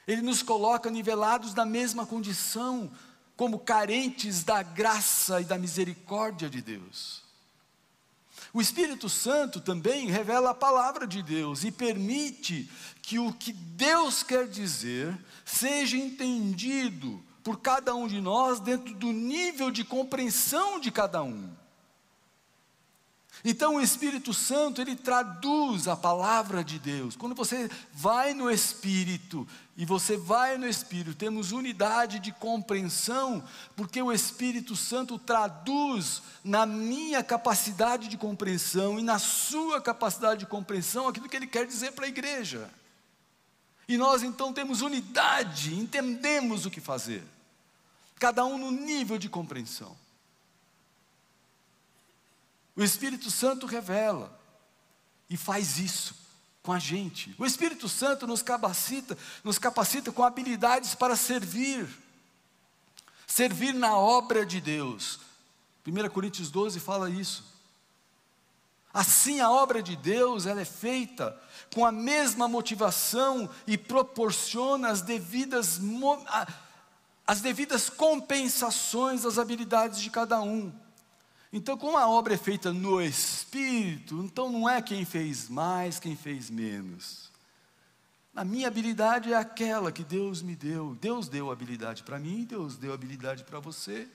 [0.08, 2.92] Ele nos coloca nivelados na mesma condição,
[3.36, 7.24] como carentes da graça e da misericórdia de Deus.
[8.54, 12.70] O Espírito Santo também revela a palavra de Deus e permite
[13.02, 19.12] que o que Deus quer dizer seja entendido por cada um de nós dentro do
[19.12, 21.54] nível de compreensão de cada um.
[23.48, 27.16] Então o Espírito Santo, ele traduz a palavra de Deus.
[27.16, 33.44] Quando você vai no Espírito, e você vai no Espírito, temos unidade de compreensão,
[33.76, 40.48] porque o Espírito Santo traduz na minha capacidade de compreensão e na sua capacidade de
[40.48, 42.68] compreensão aquilo que ele quer dizer para a igreja.
[43.88, 47.24] E nós então temos unidade, entendemos o que fazer,
[48.18, 49.96] cada um no nível de compreensão.
[52.76, 54.38] O Espírito Santo revela
[55.30, 56.16] e faz isso
[56.62, 57.34] com a gente.
[57.38, 61.88] O Espírito Santo nos capacita, nos capacita com habilidades para servir.
[63.28, 65.20] Servir na obra de Deus.
[65.86, 67.44] 1 Coríntios 12 fala isso.
[68.94, 71.38] Assim a obra de Deus, ela é feita
[71.74, 75.80] com a mesma motivação e proporciona as devidas
[77.28, 80.72] as devidas compensações às habilidades de cada um.
[81.56, 86.14] Então, como a obra é feita no Espírito, então não é quem fez mais, quem
[86.14, 87.32] fez menos.
[88.36, 90.98] A minha habilidade é aquela que Deus me deu.
[91.00, 94.06] Deus deu habilidade para mim, Deus deu habilidade para você.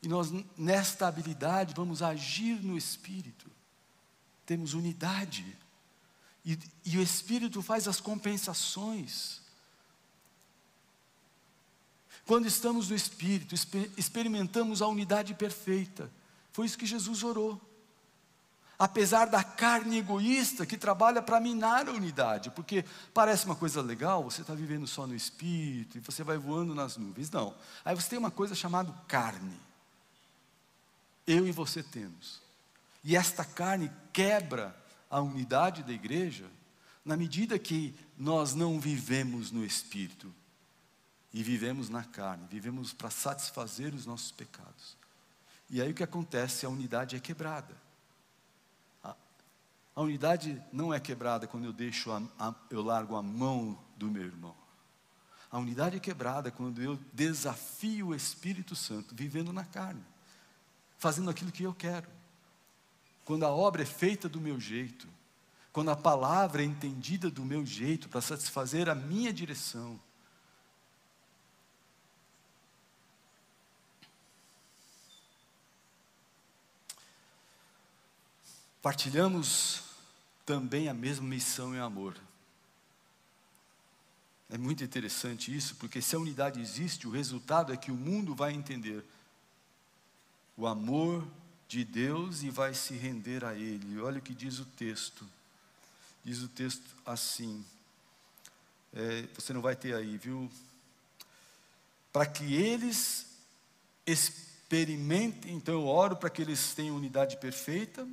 [0.00, 3.50] E nós, nesta habilidade, vamos agir no Espírito.
[4.46, 5.44] Temos unidade.
[6.44, 9.40] E, e o Espírito faz as compensações.
[12.24, 13.52] Quando estamos no Espírito,
[13.96, 16.08] experimentamos a unidade perfeita.
[16.52, 17.60] Foi isso que Jesus orou.
[18.78, 22.84] Apesar da carne egoísta que trabalha para minar a unidade, porque
[23.14, 26.96] parece uma coisa legal, você está vivendo só no espírito e você vai voando nas
[26.96, 27.30] nuvens.
[27.30, 27.54] Não.
[27.84, 29.58] Aí você tem uma coisa chamada carne.
[31.26, 32.40] Eu e você temos.
[33.04, 34.76] E esta carne quebra
[35.08, 36.50] a unidade da igreja
[37.04, 40.32] na medida que nós não vivemos no espírito
[41.32, 44.96] e vivemos na carne, vivemos para satisfazer os nossos pecados.
[45.72, 46.66] E aí o que acontece?
[46.66, 47.74] A unidade é quebrada.
[49.02, 49.16] A,
[49.96, 54.10] a unidade não é quebrada quando eu deixo, a, a, eu largo a mão do
[54.10, 54.54] meu irmão.
[55.50, 60.04] A unidade é quebrada quando eu desafio o Espírito Santo, vivendo na carne,
[60.98, 62.08] fazendo aquilo que eu quero.
[63.24, 65.08] Quando a obra é feita do meu jeito,
[65.72, 69.98] quando a palavra é entendida do meu jeito, para satisfazer a minha direção,
[78.82, 79.84] Partilhamos
[80.44, 82.16] também a mesma missão e amor.
[84.50, 88.34] É muito interessante isso, porque se a unidade existe, o resultado é que o mundo
[88.34, 89.04] vai entender
[90.56, 91.24] o amor
[91.68, 94.00] de Deus e vai se render a Ele.
[94.00, 95.24] Olha o que diz o texto.
[96.24, 97.64] Diz o texto assim.
[98.92, 100.50] É, você não vai ter aí, viu?
[102.12, 103.26] Para que eles
[104.04, 108.06] experimentem, então eu oro para que eles tenham unidade perfeita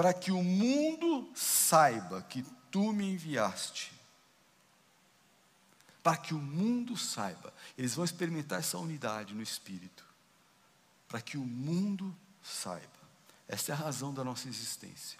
[0.00, 3.92] para que o mundo saiba que tu me enviaste.
[6.02, 10.02] Para que o mundo saiba, eles vão experimentar essa unidade no espírito.
[11.06, 12.88] Para que o mundo saiba.
[13.46, 15.18] Essa é a razão da nossa existência.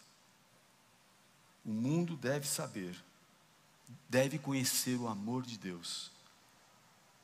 [1.63, 2.97] O mundo deve saber,
[4.09, 6.11] deve conhecer o amor de Deus,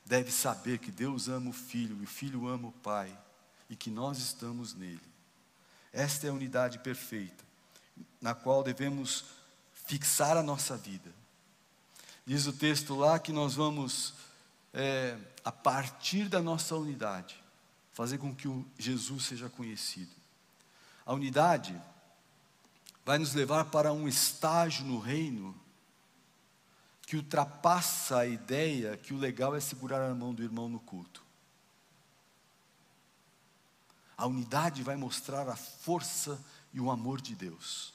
[0.04, 3.18] deve saber que Deus ama o Filho e o Filho ama o Pai
[3.70, 5.00] e que nós estamos nele.
[5.90, 7.45] Esta é a unidade perfeita
[8.26, 9.24] na qual devemos
[9.72, 11.14] fixar a nossa vida.
[12.26, 14.14] Diz o texto lá que nós vamos,
[14.74, 17.40] é, a partir da nossa unidade,
[17.92, 20.10] fazer com que o Jesus seja conhecido.
[21.04, 21.80] A unidade
[23.04, 25.54] vai nos levar para um estágio no reino
[27.02, 31.22] que ultrapassa a ideia que o legal é segurar a mão do irmão no culto.
[34.18, 37.94] A unidade vai mostrar a força e o amor de Deus.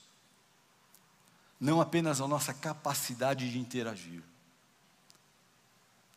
[1.61, 4.23] Não apenas a nossa capacidade de interagir.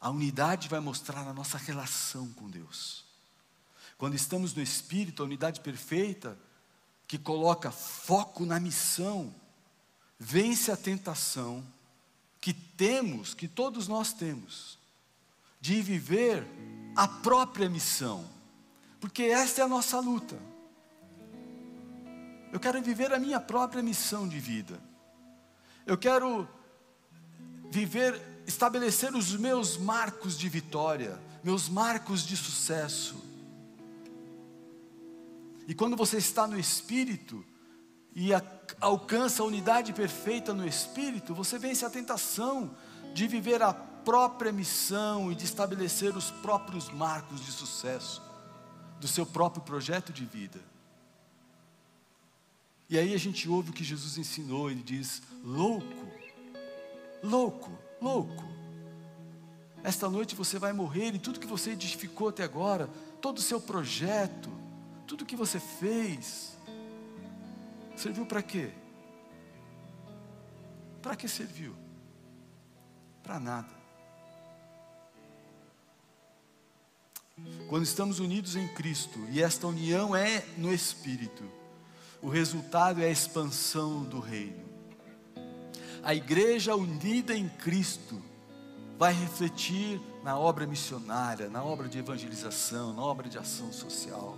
[0.01, 3.05] A unidade vai mostrar a nossa relação com Deus.
[3.99, 6.39] Quando estamos no Espírito, a unidade perfeita,
[7.07, 9.35] que coloca foco na missão,
[10.19, 11.63] vence a tentação
[12.41, 14.79] que temos, que todos nós temos,
[15.61, 16.47] de viver
[16.97, 18.29] a própria missão,
[18.99, 20.39] porque esta é a nossa luta.
[22.51, 24.81] Eu quero viver a minha própria missão de vida.
[25.87, 26.49] Eu quero
[27.71, 33.17] viver, estabelecer os meus marcos de vitória, meus marcos de sucesso.
[35.67, 37.45] E quando você está no Espírito,
[38.15, 38.43] e a,
[38.81, 42.75] alcança a unidade perfeita no espírito, você vence a tentação
[43.13, 48.23] de viver a própria missão e de estabelecer os próprios marcos de sucesso
[49.01, 50.61] do seu próprio projeto de vida.
[52.89, 56.09] E aí a gente ouve o que Jesus ensinou, ele diz: louco,
[57.23, 58.45] louco, louco.
[59.83, 62.89] Esta noite você vai morrer e tudo que você edificou até agora,
[63.21, 64.51] todo o seu projeto,
[65.07, 66.55] tudo que você fez,
[67.97, 68.71] Serviu para quê?
[71.01, 71.75] Para que serviu?
[73.23, 73.85] Para nada.
[77.69, 81.45] Quando estamos unidos em Cristo, e esta união é no Espírito,
[82.25, 84.65] o resultado é a expansão do reino.
[86.03, 88.21] A igreja unida em Cristo
[88.99, 94.37] vai refletir na obra missionária, na obra de evangelização, na obra de ação social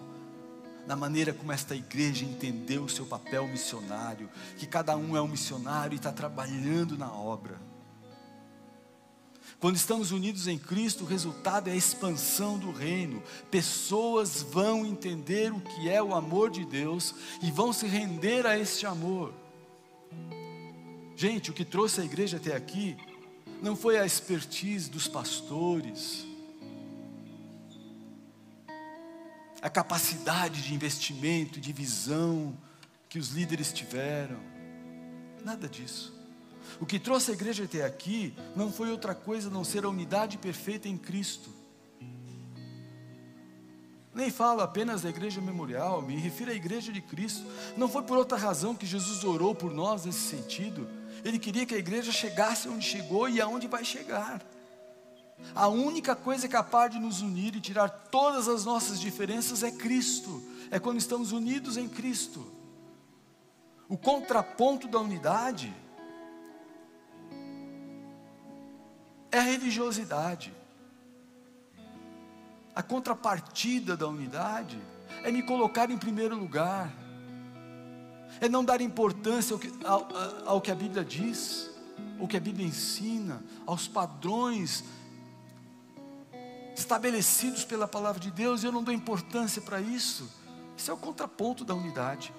[0.86, 5.26] na maneira como esta igreja entendeu o seu papel missionário, que cada um é um
[5.26, 7.60] missionário e está trabalhando na obra.
[9.58, 13.22] Quando estamos unidos em Cristo, o resultado é a expansão do reino.
[13.50, 18.58] Pessoas vão entender o que é o amor de Deus e vão se render a
[18.58, 19.32] este amor.
[21.16, 22.96] Gente, o que trouxe a igreja até aqui
[23.62, 26.26] não foi a expertise dos pastores,
[29.62, 32.56] a capacidade de investimento, de visão
[33.08, 34.38] que os líderes tiveram.
[35.42, 36.15] Nada disso.
[36.80, 39.88] O que trouxe a igreja até aqui não foi outra coisa a não ser a
[39.88, 41.50] unidade perfeita em Cristo.
[44.14, 47.44] Nem falo apenas da igreja memorial, me refiro à igreja de Cristo.
[47.76, 50.88] Não foi por outra razão que Jesus orou por nós nesse sentido.
[51.22, 54.42] Ele queria que a igreja chegasse onde chegou e aonde vai chegar.
[55.54, 60.42] A única coisa capaz de nos unir e tirar todas as nossas diferenças é Cristo,
[60.70, 62.46] é quando estamos unidos em Cristo.
[63.88, 65.74] O contraponto da unidade
[69.30, 70.52] é a religiosidade.
[72.74, 74.78] A contrapartida da unidade
[75.22, 76.92] é me colocar em primeiro lugar,
[78.40, 80.08] é não dar importância ao que, ao,
[80.44, 81.70] ao que a Bíblia diz,
[82.18, 84.84] o que a Bíblia ensina, aos padrões
[86.76, 90.30] estabelecidos pela palavra de Deus, e eu não dou importância para isso.
[90.76, 92.32] Isso é o contraponto da unidade.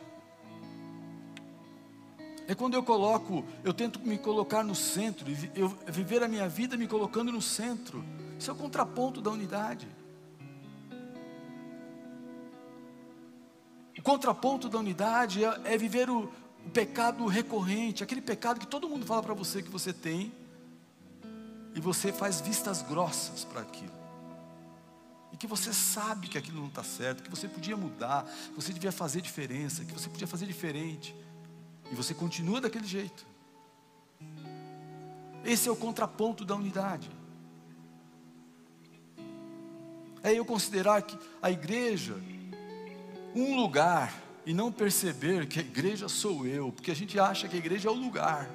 [2.48, 6.78] É quando eu coloco, eu tento me colocar no centro, eu viver a minha vida
[6.78, 8.04] me colocando no centro.
[8.40, 9.88] Isso é o contraponto da unidade.
[13.98, 16.32] O contraponto da unidade é, é viver o,
[16.66, 20.32] o pecado recorrente, aquele pecado que todo mundo fala para você que você tem,
[21.76, 23.98] e você faz vistas grossas para aquilo
[25.32, 28.74] e que você sabe que aquilo não está certo, que você podia mudar, que você
[28.74, 31.16] devia fazer diferença, que você podia fazer diferente,
[31.92, 33.26] e você continua daquele jeito.
[35.44, 37.10] Esse é o contraponto da unidade.
[40.24, 42.16] É eu considerar que a igreja,
[43.36, 44.14] um lugar,
[44.46, 47.90] e não perceber que a igreja sou eu, porque a gente acha que a igreja
[47.90, 48.50] é o lugar.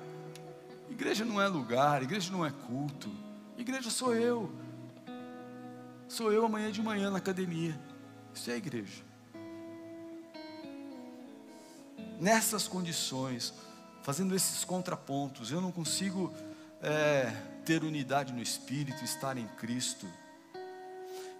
[0.90, 3.10] Igreja não é lugar, igreja não é culto,
[3.56, 4.50] igreja sou eu
[6.12, 7.78] sou eu amanhã de manhã na academia.
[8.34, 9.02] Isso é igreja.
[12.20, 13.52] Nessas condições,
[14.02, 16.32] fazendo esses contrapontos, eu não consigo
[16.80, 17.32] é,
[17.64, 20.06] ter unidade no Espírito, estar em Cristo.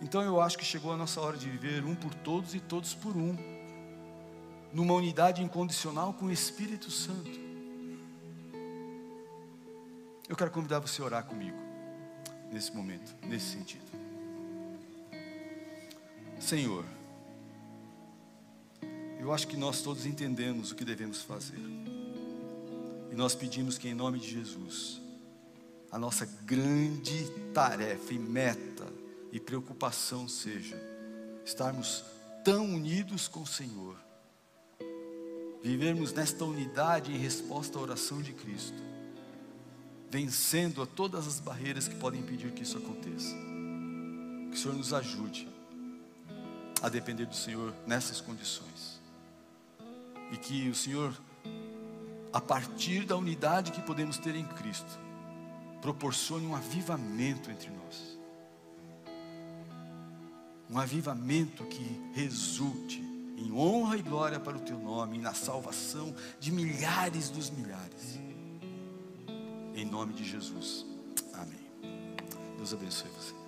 [0.01, 2.95] Então eu acho que chegou a nossa hora de viver um por todos e todos
[2.95, 3.37] por um.
[4.73, 7.31] numa unidade incondicional com o Espírito Santo.
[10.29, 11.59] Eu quero convidar você a orar comigo,
[12.51, 13.85] nesse momento, nesse sentido.
[16.41, 16.85] Senhor,
[19.23, 21.61] eu acho que nós todos entendemos o que devemos fazer.
[23.11, 25.01] E nós pedimos que, em nome de Jesus,
[25.93, 28.85] a nossa grande tarefa e meta
[29.31, 30.77] e preocupação seja
[31.45, 32.05] estarmos
[32.45, 33.97] tão unidos com o Senhor,
[35.63, 38.83] vivermos nesta unidade em resposta à oração de Cristo,
[40.11, 43.37] vencendo a todas as barreiras que podem impedir que isso aconteça.
[44.51, 45.49] Que o Senhor nos ajude
[46.83, 48.92] a depender do Senhor nessas condições.
[50.33, 51.15] E que o Senhor,
[52.33, 54.99] a partir da unidade que podemos ter em Cristo,
[55.81, 58.19] proporcione um avivamento entre nós.
[60.71, 63.01] Um avivamento que resulte
[63.37, 68.19] em honra e glória para o teu nome, e na salvação de milhares dos milhares.
[69.75, 70.87] Em nome de Jesus.
[71.35, 71.69] Amém.
[72.57, 73.42] Deus abençoe você.